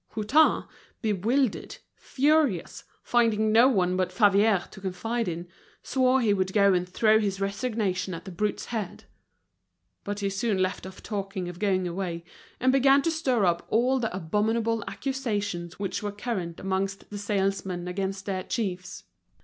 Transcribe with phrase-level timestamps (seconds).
[0.15, 0.63] Hutin,
[1.03, 5.47] bewildered, furious, finding no one but Favier to confide in,
[5.83, 9.03] swore he would go and throw his resignation at the brute's head.
[10.03, 12.23] But he soon left off talking of going away,
[12.59, 17.87] and began to stir up all the abominable accusations which were current amongst the salesmen
[17.87, 19.03] against their chiefs.